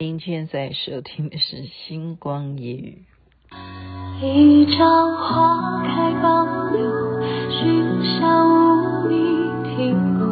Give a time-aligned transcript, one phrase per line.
[0.00, 1.56] 今天在收听的是
[1.88, 3.02] 《星光夜语》。
[4.24, 4.84] 一朝
[5.16, 6.88] 花开放柳，
[7.50, 9.16] 寻香无觅
[9.74, 10.24] 庭后。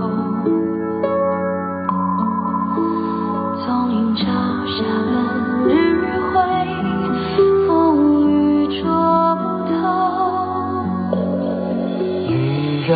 [3.64, 4.22] 纵饮朝
[4.70, 4.84] 霞
[5.64, 6.38] 奔日晖，
[7.66, 8.30] 风雨
[8.80, 8.86] 捉
[9.34, 9.74] 不透。
[12.30, 12.30] 一
[12.86, 12.94] 人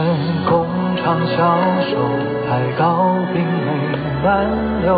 [0.48, 0.54] 共
[0.98, 1.36] 长相
[1.90, 1.98] 守，
[2.46, 2.48] 太
[2.78, 3.68] 高冰泪
[4.22, 4.88] 难留。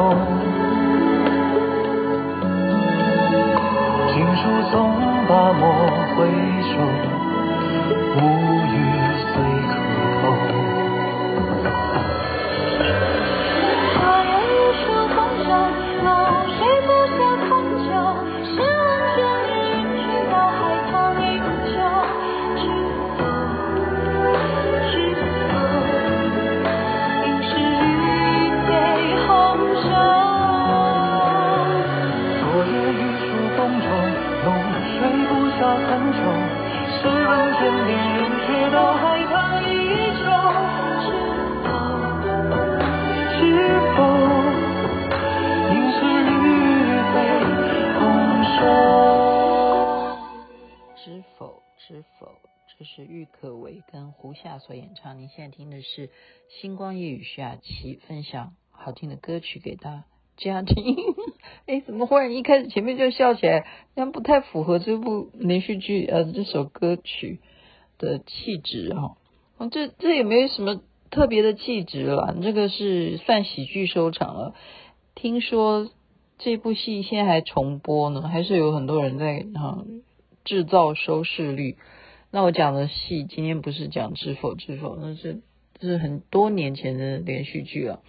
[4.42, 4.90] 书送
[5.28, 6.26] 罢莫回
[6.74, 7.11] 首，
[53.03, 56.08] 郁可唯跟胡夏所演唱，您现在听的是
[56.48, 60.05] 《星光夜雨》，徐雅琪分享好听的歌曲给大
[60.36, 60.97] 家听。
[61.67, 63.67] 哎，怎么忽然一开始前面就笑起来？
[63.95, 67.41] 这样不太符合这部连续剧呃这首歌曲
[67.98, 69.17] 的气质哈。
[69.58, 70.80] 哦，这这也没什么
[71.11, 74.55] 特别的气质了，这个是算喜剧收场了。
[75.14, 75.91] 听说
[76.39, 79.84] 这部戏现在还重播呢，还是有很多人在哈
[80.45, 81.77] 制造收视率。
[82.34, 85.42] 那我讲的戏，今天不是讲《知否知否》，那是
[85.83, 88.00] 是很多年前的连续剧了，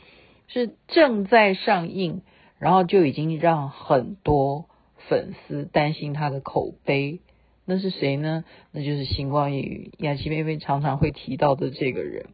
[0.47, 2.21] 是正在上映，
[2.57, 4.69] 然后就已经让很多
[5.09, 7.19] 粉丝担心他的口碑。
[7.65, 8.45] 那是谁呢？
[8.71, 12.27] 那就是星光夜语雅琪妹妹常常会提到的这个人。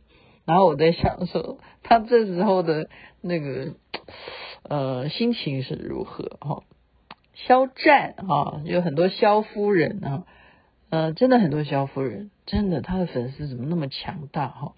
[0.46, 2.88] 然后我在想说，他这时候的
[3.22, 3.74] 那个
[4.62, 6.38] 呃心情是如何？
[6.40, 6.62] 哈，
[7.34, 10.26] 肖战哈，有很多肖夫人啊。
[10.90, 14.74] 呃，真的很多萧夫人，真的他的粉丝怎么那么强大哈？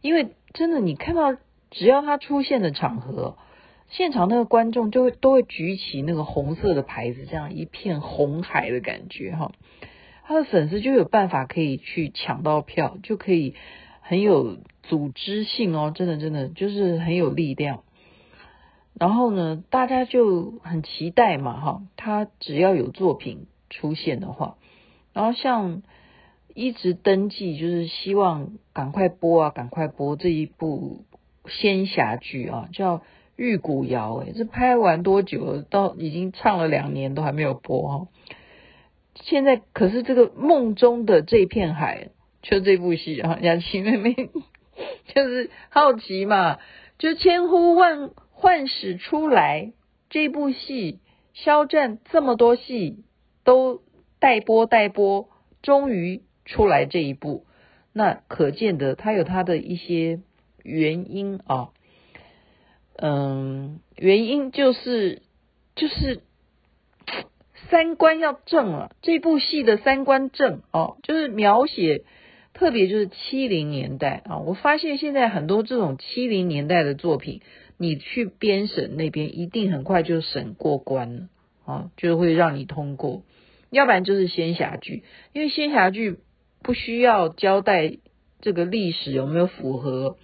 [0.00, 1.36] 因为真的你看到
[1.70, 3.36] 只要他出现的场合，
[3.88, 9.52] 现场那个观众就会都会举起那个红色的牌子，这样一片红海的感觉哈。
[10.24, 13.56] 他的粉丝就有办法可以去抢到票，就可以
[14.00, 17.82] 很有组织性哦，真的真的就是很有力量。
[18.94, 24.56] 然后呢，大家就很期待嘛哈，他只要有作品出现的话。
[25.12, 25.82] 然后像
[26.54, 31.04] 一直登记，就是希望赶快播啊，赶快播这一部
[31.46, 32.98] 仙侠剧啊，叫
[33.36, 35.62] 《玉骨遥》哎，这拍完多久了？
[35.62, 38.08] 到已经唱了两年都还没有播哈。
[39.14, 42.08] 现在可是这个梦中的这片海，
[42.42, 44.14] 就这部戏啊，雅琪妹妹
[45.14, 46.58] 就是好奇嘛，
[46.98, 49.72] 就千呼万唤始出来
[50.10, 51.00] 这部戏，
[51.34, 53.04] 肖战这么多戏
[53.44, 53.82] 都。
[54.22, 55.28] 待播待播，
[55.62, 57.44] 终于出来这一部，
[57.92, 60.20] 那可见得它有它的一些
[60.62, 61.70] 原因啊，
[62.94, 65.22] 嗯，原因就是
[65.74, 66.20] 就是
[67.68, 72.04] 三观要正了，这部戏的三观正哦，就是描写
[72.54, 77.40] 特别就是七零年代啊，我发现现在很多这种七零年代的作品，
[77.76, 81.28] 你去编审那边一定很快就审过关了
[81.64, 83.24] 啊，就会让你通过。
[83.72, 85.02] 要不然就是仙侠剧，
[85.32, 86.18] 因为仙侠剧
[86.62, 87.96] 不需要交代
[88.42, 90.18] 这个历史有没有符合，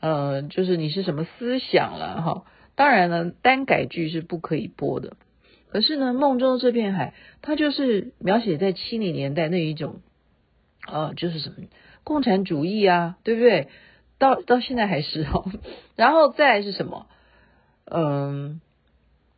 [0.00, 2.44] 呃，就是你是什么思想了哈。
[2.76, 5.18] 当然了，单改剧是不可以播的。
[5.68, 7.12] 可是呢，梦中这片海，
[7.42, 10.00] 它就是描写在七零年代那一种，
[10.90, 11.56] 呃，就是什么
[12.04, 13.68] 共产主义啊，对不对？
[14.18, 15.44] 到到现在还是哈。
[15.94, 17.06] 然后再是什么？
[17.84, 18.62] 嗯，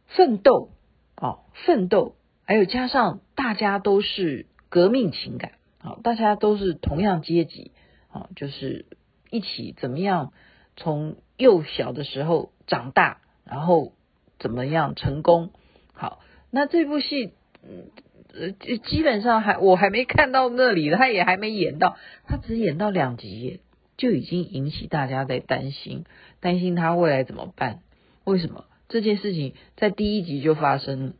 [0.07, 0.71] 奋斗
[1.17, 2.15] 啊，奋斗。
[2.51, 7.71] 还有加上大家都是革命情感啊，大家都是同样阶级
[8.09, 8.87] 啊，就是
[9.31, 10.33] 一起怎么样
[10.77, 13.93] 从幼小的时候长大，然后
[14.41, 15.53] 怎么样成功。
[15.93, 16.19] 好，
[16.51, 17.87] 那这部戏嗯
[18.35, 23.61] 呃基本上还我还没看到那里，他也还没演到，他只演到两集
[23.97, 26.05] 就已经引起大家在担心，
[26.41, 27.79] 担心他未来怎么办？
[28.25, 31.15] 为什么这件事情在第一集就发生？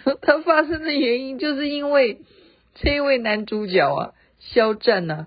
[0.22, 2.20] 他发生的原因就是因为
[2.74, 5.26] 这一位男主角啊，肖战呐，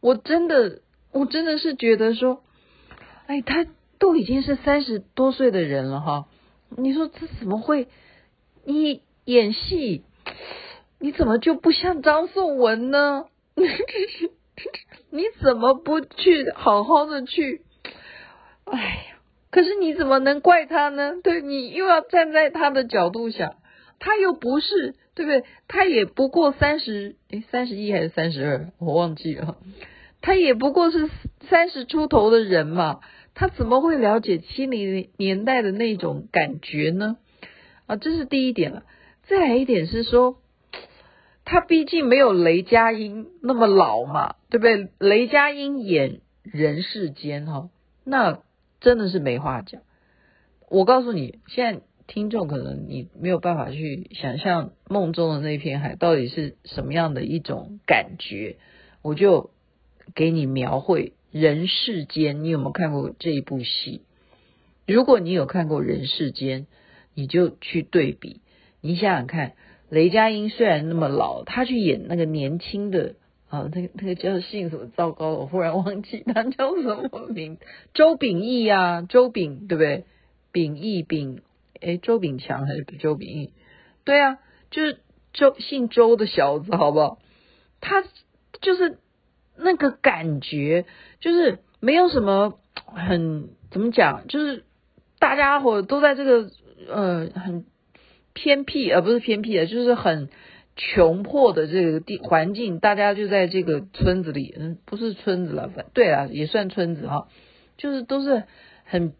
[0.00, 0.80] 我真的，
[1.12, 2.42] 我真的是觉得说，
[3.26, 3.66] 哎，他
[3.98, 6.26] 都已经是三十多岁的人了哈，
[6.70, 7.88] 你说这怎么会？
[8.64, 10.04] 你演戏，
[11.00, 13.26] 你怎么就不像张颂文呢？
[15.10, 17.62] 你怎么不去好好的去？
[18.64, 19.18] 哎呀，
[19.50, 21.14] 可是你怎么能怪他呢？
[21.22, 23.56] 对，你又要站在他的角度想，
[24.04, 25.44] 他又不是，对不对？
[25.68, 28.72] 他也不过三十，诶，三十一还是三十二？
[28.80, 29.58] 我忘记了。
[30.20, 31.08] 他也不过是
[31.48, 32.98] 三十出头的人嘛，
[33.34, 37.16] 他怎么会了解七零年代的那种感觉呢？
[37.86, 38.82] 啊，这是第一点了。
[39.22, 40.38] 再来一点是说，
[41.44, 44.88] 他毕竟没有雷佳音那么老嘛，对不对？
[44.98, 47.70] 雷佳音演人世间哈，
[48.04, 48.40] 那
[48.80, 49.80] 真的是没话讲。
[50.68, 51.82] 我告诉你，现在
[52.12, 58.56] 听众可能你没有办法去想象梦中的那片海到底是什么样的一种感觉，
[59.02, 59.50] 我就。
[60.16, 64.02] 给你描绘人世间，你有没有看过这一部戏？
[64.84, 66.66] 如果你有看过人世间，
[67.14, 68.40] 你就去对比。
[68.80, 69.52] 你想想看，
[69.88, 73.14] 雷佳音虽然那么老，他去演那个年轻的
[73.48, 74.88] 啊，那个那个叫姓什么？
[74.96, 77.58] 糟糕，我忽然忘记他叫什么名。
[77.94, 80.04] 周秉义啊，周秉对不对？
[80.50, 81.42] 秉义秉，
[81.82, 83.52] 哎，周炳强还是周炳义？
[84.04, 84.38] 对啊，
[84.70, 85.00] 就是
[85.32, 87.18] 周姓周的小子，好不好？
[87.80, 88.02] 他
[88.60, 88.98] 就是。
[89.54, 90.86] 那个感觉
[91.20, 94.64] 就是没有什么很怎么讲，就是
[95.18, 96.50] 大家伙都在这个
[96.88, 97.66] 呃很
[98.32, 100.30] 偏僻，而、呃、不是偏僻的，就是很
[100.74, 107.28] 穷迫的这个地环境，大家就在这个村子里，嗯，不是村子了，对啊，也算村子哈，
[107.76, 108.44] 就是都是
[108.84, 109.12] 很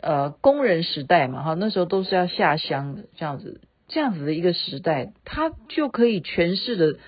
[0.00, 6.98] 呃工人时代嘛哈，那时候都是要下乡的这样子，这样子的一个时代，他就可以诠释的。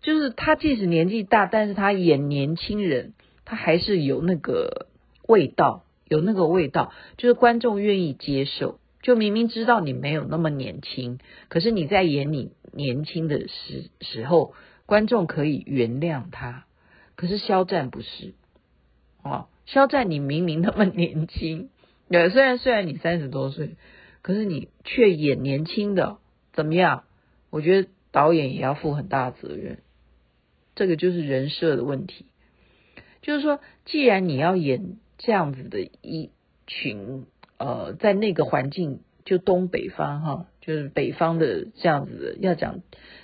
[0.00, 3.14] 就是他即使年纪大，但是他演年轻人，
[3.44, 4.86] 他还是有那个
[5.26, 8.78] 味道，有那个味道，就是观众愿意接受。
[9.02, 14.54] 就明明知道你没有那么年轻，可是你在演你年轻的时时候，
[14.86, 16.64] 观众可以原谅他。
[17.16, 18.34] 可是肖战不是，
[19.24, 21.70] 哦，肖战你明明那么年轻，
[22.10, 23.76] 对，虽然虽然你三十多岁，
[24.22, 26.18] 可是你却演年轻的，
[26.52, 27.04] 怎么样？
[27.50, 29.78] 我觉得导演也要负很大的责任。
[30.74, 32.26] 这个就是人设的问题，
[33.20, 36.30] 就是说，既然你要演这样子的一
[36.66, 37.26] 群，
[37.58, 42.80] 呃，在那个环境，就东北方哈，就是北方的这样子的，要讲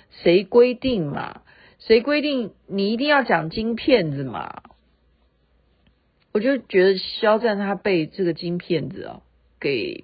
[0.09, 1.43] 谁规定嘛？
[1.79, 4.63] 谁规定你一定要讲京片子嘛？
[6.35, 9.21] 我就觉得肖战他被这个金片子啊
[9.57, 10.03] 给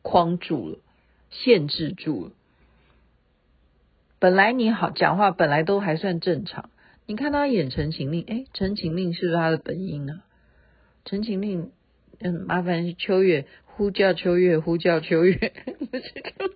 [0.00, 0.78] 框住了，
[1.28, 2.30] 限制住了。
[4.18, 6.70] 本来你好讲话，本来都还算正常。
[7.04, 10.22] 你看他演《陈情令》，哎，《陈情令》是不是他的本音呢？
[11.10, 11.64] 《陈情令》
[12.20, 15.52] 嗯，麻烦秋月呼叫秋月呼叫秋月，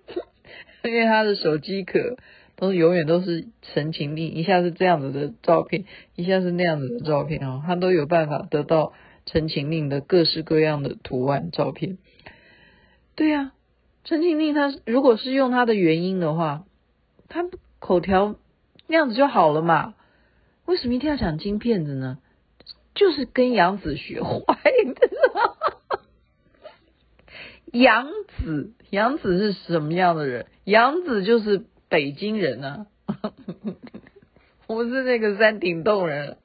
[0.83, 2.17] 因为他的手机壳
[2.55, 5.85] 都永远都是《陈情令》，一下是这样子的照片，
[6.15, 8.87] 一下是那样子的照片哦，他都有办法得到
[9.25, 11.97] 《陈情令》的各式各样的图案照片。
[13.15, 13.51] 对呀，
[14.07, 16.65] 《陈情令》他如果是用他的原音的话。
[17.27, 17.43] 他
[17.79, 18.35] 口条
[18.87, 19.95] 那样子就好了嘛？
[20.65, 22.19] 为什么一定要讲金片子呢？
[22.93, 25.09] 就是跟杨紫学坏的。
[27.73, 28.07] 杨
[28.37, 30.45] 紫，杨紫是什么样的人？
[30.65, 32.85] 杨紫就是北京人啊，
[34.67, 36.37] 我是那个山顶洞人。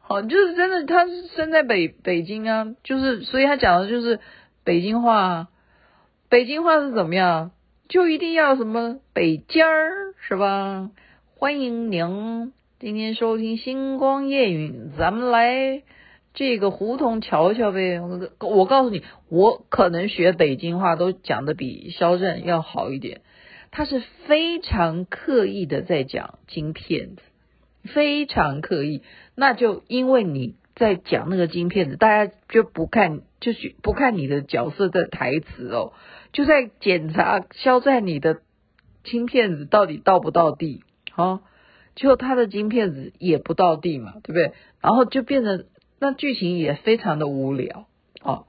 [0.00, 4.20] 好，就是真的，他是生在北北京啊，就是所以他讲的就是
[4.64, 5.48] 北京话。
[6.28, 7.50] 北京话是怎么样？
[7.88, 10.90] 就一定要什么北京儿是吧？
[11.36, 15.82] 欢迎您今天收听星光夜语，咱们来
[16.32, 18.00] 这个胡同瞧瞧呗。
[18.40, 23.20] 我告诉你，我可能学北京话都讲的比肖战要好一点。
[23.72, 27.22] 他是非常刻意的在讲金片子，
[27.92, 29.02] 非常刻意。
[29.34, 35.94] 那就因为你在讲那个金片子，大家就不看，就是不看你的角色的台词哦。
[36.32, 38.42] 就在检查肖战你的
[39.04, 40.84] 金片子到底到不到地，
[41.16, 41.40] 哦，
[41.94, 44.52] 结果他的金片子也不到地嘛，对不对？
[44.80, 45.64] 然后就变成
[45.98, 47.86] 那剧情也非常的无聊，
[48.22, 48.46] 哦，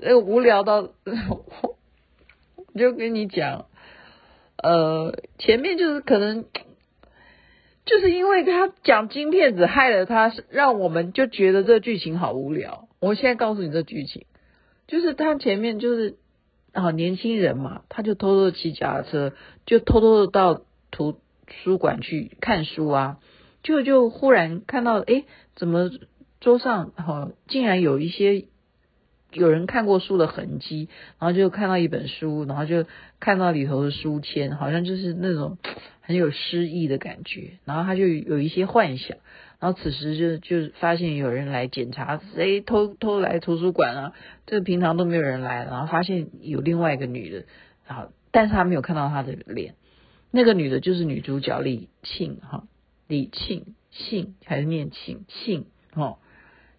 [0.00, 0.80] 呃，无聊到，
[2.56, 3.66] 我就跟你讲，
[4.62, 6.44] 呃，前面就是可能
[7.84, 12.88] 就是因为他讲金片子害了他，让我们就觉得这剧情好无聊。
[13.00, 14.26] 我现在告诉你这剧情，
[14.86, 16.16] 就是他前面就是。
[16.70, 19.32] 啊，年轻人嘛，他就偷偷的骑脚踏车，
[19.64, 20.62] 就偷偷的到
[20.92, 23.18] 图书馆去看书啊，
[23.62, 25.24] 就就忽然看到，哎，
[25.56, 25.90] 怎么
[26.40, 28.44] 桌上哈、啊、竟然有一些
[29.32, 32.86] 有人看过书的痕迹，然后就看到一本书，然后就
[33.20, 35.58] 看到里头的书签，好像就是那种
[36.00, 39.18] 很有诗意的感觉，然后他就有一些幻想，
[39.60, 44.12] 然后此时就就发现有人来检查，谁偷偷来图书馆啊？
[44.46, 47.44] 这平常都没有人来，然后发现有另外一个女的，
[47.86, 49.74] 然后但是他没有看到她的脸，
[50.30, 52.64] 那个女的就是女主角李沁哈，
[53.06, 56.18] 李沁沁还是念沁沁哦。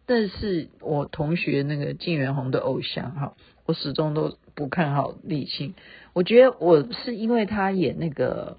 [0.09, 3.35] 但是我同学那个金元红的偶像哈，
[3.67, 5.75] 我始终都不看好李沁。
[6.13, 8.57] 我觉得我是因为他演那个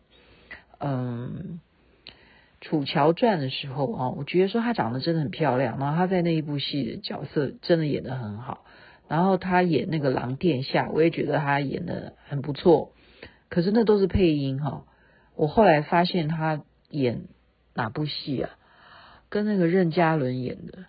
[0.78, 1.58] 嗯
[2.60, 8.64] 《楚乔传》的时候啊，我觉得说他长得真的很漂亮，然后他在那一部戏的角色真的演得很好。
[9.08, 12.92] 然后他演那个狼殿下，我也觉得他演得很不错。
[13.48, 14.84] 可是那都是配音哈。
[15.34, 17.22] 我后来发现他演
[17.74, 18.50] 哪部戏啊？
[19.28, 20.84] 跟那个任嘉伦演的。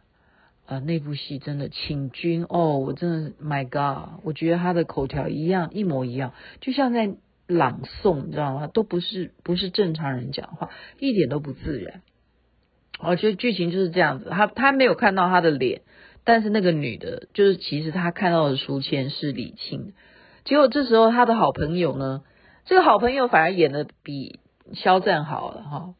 [0.71, 7.13] 啊、那部戏真的，请君哦，我真的，My God，我觉得他的口条一样，一模一样，就像在
[7.45, 8.67] 朗诵，你知道吗？
[8.67, 12.01] 都不是不是正常人讲话，一点都不自然。
[12.99, 15.81] 我觉得剧情就是这样子，他他没有看到他的脸，
[16.23, 19.91] 但是那个女的，就是其实他看到的书签是李沁，
[20.45, 22.23] 结果这时候他的好朋友呢，
[22.63, 24.39] 这个好朋友反而演的比
[24.73, 25.95] 肖战好了哈，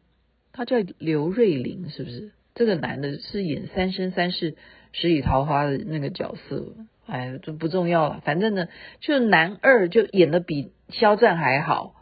[0.54, 2.32] 他叫刘瑞麟，是不是？
[2.54, 4.56] 这个男的是演《三生三世
[4.92, 8.22] 十里桃花》的那个角色，哎，这不重要了。
[8.26, 8.68] 反正呢，
[9.00, 11.96] 就男二就演的比肖战还好，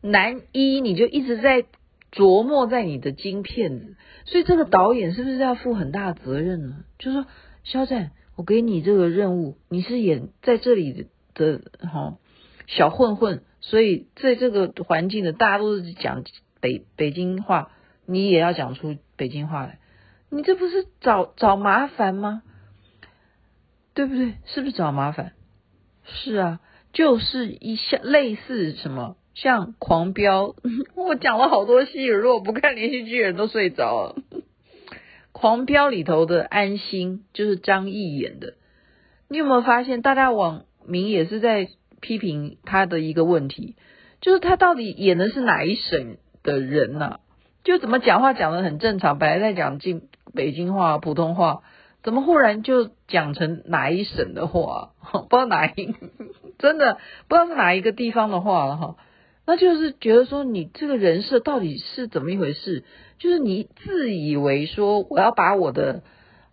[0.00, 1.64] 男一你就一直在
[2.12, 6.84] 琢磨在你的金片子，所以这个导演是不是要负很大责任呢？
[6.98, 7.26] 就是说，
[7.64, 12.16] 肖战，我给你这个任务，你是演在这里的哈
[12.68, 16.22] 小混混，所以在这个环境的大家都是讲
[16.60, 17.72] 北北京话，
[18.06, 19.79] 你也要讲出北京话来。
[20.30, 22.42] 你这不是找找麻烦吗？
[23.94, 24.34] 对不对？
[24.44, 25.32] 是不是找麻烦？
[26.04, 26.60] 是啊，
[26.92, 30.54] 就是一像类似什么像狂飙，
[30.94, 34.22] 我讲了好多戏，如果不看连续剧，人都睡着了。
[35.32, 38.54] 狂飙里头的安心就是张译演的，
[39.28, 40.00] 你有没有发现？
[40.00, 41.68] 大家网民也是在
[42.00, 43.74] 批评他的一个问题，
[44.20, 47.20] 就是他到底演的是哪一省的人呢、啊？
[47.64, 50.08] 就怎么讲话讲得很正常，本来在讲进。
[50.34, 51.62] 北京话、普通话，
[52.02, 54.90] 怎么忽然就讲成哪一省的话？
[55.12, 55.94] 不知道哪一，
[56.58, 58.96] 真的不知道是哪一个地方的话了哈。
[59.46, 62.84] 那就是觉得说，你这个人设到底是怎么一回事？
[63.18, 66.02] 就是你自以为说，我要把我的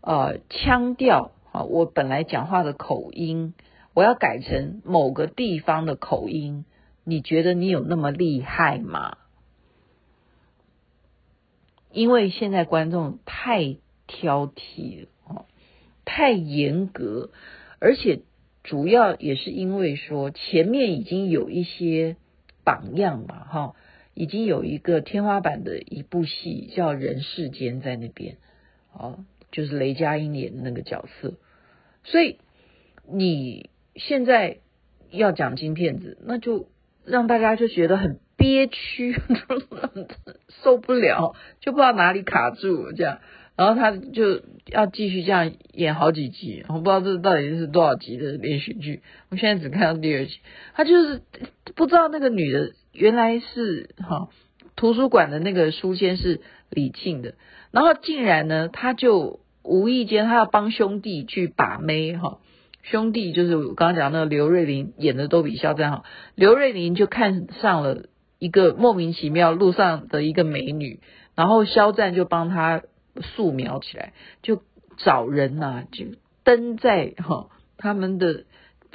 [0.01, 3.53] 呃腔调啊，我本来讲话的口音，
[3.93, 6.65] 我要改成某个地方的口音。
[7.03, 9.17] 你觉得你有那么厉害吗？
[11.97, 15.45] 因为现在观众太挑剔了哦，
[16.05, 17.31] 太严格，
[17.79, 18.19] 而且
[18.63, 22.15] 主要也是因为说前面已经有一些
[22.63, 23.75] 榜样嘛，哈，
[24.13, 28.37] 已经有一个天花板的一部戏叫《人世间》在那边，
[28.93, 31.33] 哦，就是雷佳音演的那个角色，
[32.03, 32.37] 所以
[33.11, 34.59] 你现在
[35.09, 36.69] 要讲金片子，那就
[37.07, 38.19] 让大家就觉得很。
[38.39, 39.19] 憋屈，
[40.61, 43.17] 受不了，就不知道哪里卡住这样，
[43.55, 50.37] 然后他就要继续这样演好几集，我不知道这到底是多少集的连续剧，我现在只看到第二集，
[50.75, 51.23] 他就是
[51.75, 54.29] 不知道那个女的原来是哈
[54.75, 57.33] 图书馆的那个书签是李沁的，
[57.71, 62.37] 然后竟然呢，他就无意间他要帮兄弟去把妹哈。
[62.89, 66.03] 兄弟就是我刚刚讲那个刘瑞麟演的都比肖战好，
[66.35, 68.05] 刘瑞麟就看上了。
[68.39, 70.99] 一个莫名其妙路上的一个美女，
[71.33, 72.83] 然后肖战就帮他
[73.19, 74.13] 素描起来，
[74.43, 74.61] 就
[74.97, 76.05] 找人呐、啊，就
[76.43, 78.43] 登在哈、哦、他们的，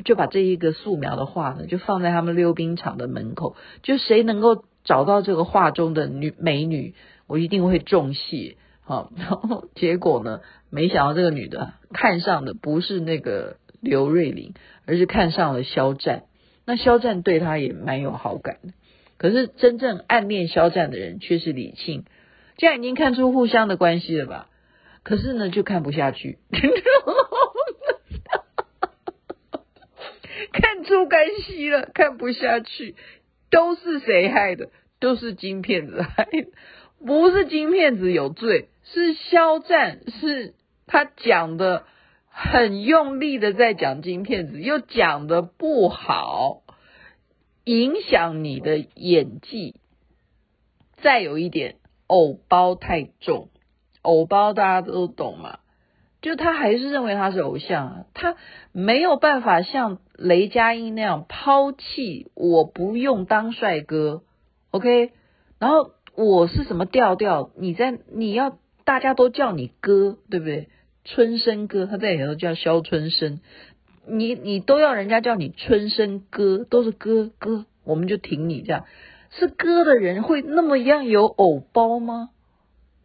[0.05, 6.95] 就把这一个素描的画呢，就放在他们溜冰场的门口，就谁能够找到这个画中的女美女，
[7.27, 8.57] 我一定会重谢。
[8.85, 10.39] 好、哦，然后结果呢，
[10.71, 14.55] 没想到这个女的看上的不是那个刘瑞麟，
[14.87, 16.23] 而是看上了肖战，
[16.65, 18.73] 那肖战对他也蛮有好感的。
[19.19, 22.05] 可是真正暗恋肖战的人却是李沁，
[22.57, 24.49] 这样已经看出互相的关系了吧？
[25.03, 26.39] 可是呢，就看不下去，
[30.53, 32.95] 看出关系了，看不下去，
[33.51, 34.71] 都是谁害的？
[35.01, 36.29] 都是金片子害，
[37.05, 40.55] 不是金片子有罪，是肖战，是
[40.87, 41.85] 他讲的
[42.33, 46.63] 很用力的在讲金片子，又讲的不好。
[47.65, 49.77] 影响你的演技，
[50.97, 51.77] 再有一点，
[52.09, 53.51] 偶包太重，
[54.03, 55.61] 偶包大家都懂嘛，
[56.21, 58.35] 就他还是认为他是偶像，他
[58.73, 64.25] 没有办法像雷佳音那样抛弃我不用当帅哥
[64.73, 65.13] ，OK，
[65.61, 67.53] 然后我是什么调调？
[67.57, 70.69] 你在你要大家都叫你哥，对不对？
[71.05, 73.41] 春生哥，他在里头叫肖春生，
[74.07, 78.85] 你你都要人家叫你春生哥，都是哥哥，我们就挺你这样。
[79.31, 82.31] 是哥的人会那么样有偶包吗？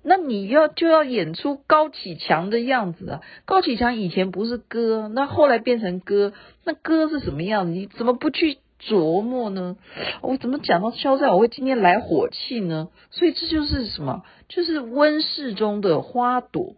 [0.04, 3.22] 那你要就要演出高启强的样子啊！
[3.46, 6.32] 高启强以前不是哥，那后来变成哥，
[6.64, 7.72] 那哥是什么样子？
[7.72, 9.76] 你怎么不去琢磨呢？
[10.22, 12.88] 我怎么讲到肖战，我会今天来火气呢？
[13.10, 14.24] 所以这就是什么？
[14.48, 16.76] 就是温室中的花朵，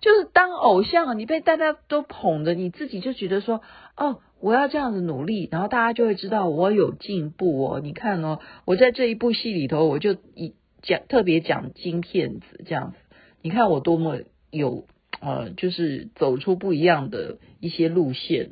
[0.00, 3.62] 就是当偶像，你被大家都捧着，你自己就觉得说，
[3.96, 7.80] 哦，我要这样子努力，然后大家就会知道我有进步哦。
[7.80, 10.54] 你看哦，我在这一部戏里头，我就以。
[10.80, 12.98] 讲特别讲金片子这样子，
[13.42, 14.86] 你看我多么有
[15.20, 18.50] 呃，就是走出不一样的一些路线。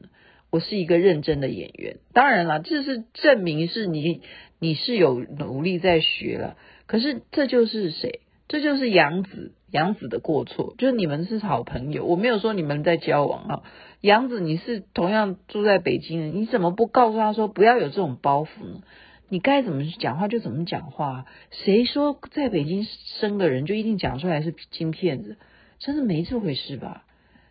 [0.50, 4.22] 我是一个认真的演员，当然了，这是证明是你
[4.58, 6.56] 你是有努力在学了。
[6.86, 8.18] 可是这就是谁？
[8.48, 13.62] 这就是杨子，杨子的过错，就是你们是好朋友，我没有说你们在交往啊。
[14.00, 18.82] 杨子，你是同样住在北京的，你怎么不告诉他说不要有这种包袱呢？
[19.28, 22.86] 你该怎么讲话就怎么讲话，谁说在北京
[23.18, 25.36] 生的人就一定讲出来是金片子？
[25.80, 27.02] 真的没这回事吧？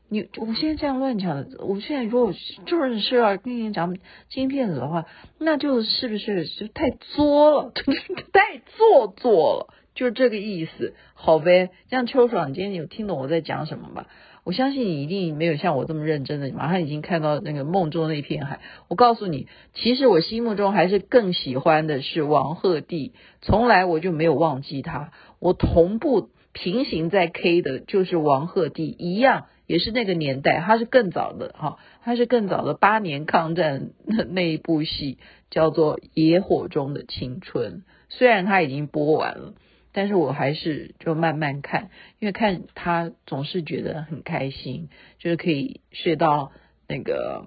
[0.07, 2.33] 你我现在这样乱讲的，我现在如果
[2.65, 3.97] 就是是要跟你讲
[4.29, 5.05] 金片子的话，
[5.39, 7.71] 那就是不是就太作了，
[8.31, 10.93] 太做作了，就这个意思。
[11.15, 14.07] 好呗，像秋爽，你今天有听懂我在讲什么吧？
[14.43, 18.59] 我相信你一定没有像我这么认真的，马上已经看到那个梦中那片海。
[18.89, 25.11] 我告诉你，其实我心目中还是更喜欢的是王鹤棣，从来我就没有忘记他。
[25.39, 35.17] 我同步平行在 K 的就是王鹤棣，一样也是那个年代，他是更早的哈，他是更早的八年抗战的那一部戏
[35.49, 37.77] 叫做《野火中的青春》，
[38.09, 39.55] 虽然他已经播完了。
[39.95, 46.51] 但是我还是就慢慢看，因为看他总是觉得很开心，就是可以睡到
[46.85, 47.45] 那个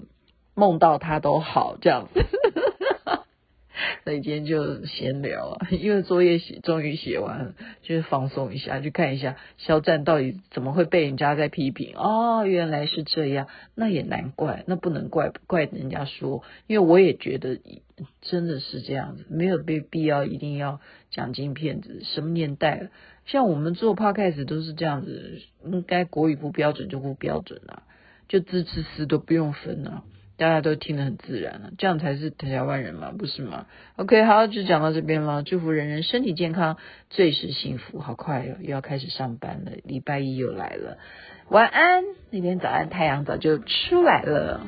[0.54, 2.24] 梦到他都好这样子。
[4.08, 17.60] 所以今天就闲聊啊，因为作业写终于写完了，就是放松一下，去看一下肖战到底怎么会被人家在批评哦，原来是这样，那也难怪，那不能怪怪人家说，因为我也觉得
[18.22, 22.88] 真的是这样子，没有必必要一定要讲金片子，什么年代了，
[23.26, 27.82] 像我们做 podcast 都是这样子，应该国语不标准就不标准啊，
[28.26, 30.02] 就字词词都不用分啊。
[30.38, 35.42] 大家都听得很自然了，这样才是台湾人嘛，不是吗？OK，好，就讲到这边了。
[35.42, 36.76] 祝福人人身体健康，
[37.10, 37.98] 最是幸福。
[37.98, 40.98] 好快哦，又要开始上班了，礼拜一又来了。
[41.48, 44.60] 晚安，那天早安，太阳早就出来了。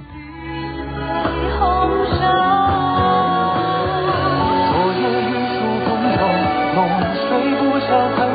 [6.74, 7.28] 梦睡
[7.61, 8.29] 不消。